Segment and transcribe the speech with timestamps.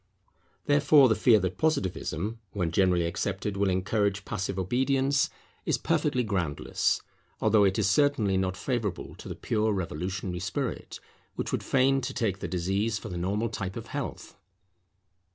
[0.65, 5.29] Therefore, the fear that Positivism, when generally accepted, will encourage passive obedience,
[5.63, 7.03] is perfectly groundless;
[7.39, 10.99] although it is certainly not favourable to the pure revolutionary spirit,
[11.35, 14.35] which would fain take the disease for the normal type of health.